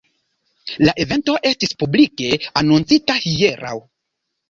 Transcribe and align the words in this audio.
La 0.87 0.95
evento 1.03 1.35
estis 1.51 1.77
publike 1.83 2.33
anoncita 2.65 3.23
hieraŭ. 3.29 3.79